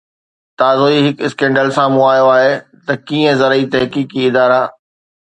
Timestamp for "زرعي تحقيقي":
3.45-4.19